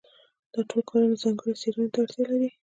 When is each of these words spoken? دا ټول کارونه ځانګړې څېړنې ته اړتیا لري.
دا 0.53 0.61
ټول 0.69 0.81
کارونه 0.89 1.15
ځانګړې 1.23 1.59
څېړنې 1.61 1.87
ته 1.93 1.97
اړتیا 2.03 2.23
لري. 2.31 2.49